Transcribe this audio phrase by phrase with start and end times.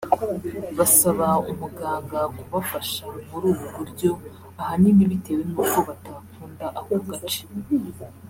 [0.77, 4.09] Basaba umuganga kubafasha muri ubu buryo
[4.61, 7.41] ahanini bitewe n’uko batakunda ako gace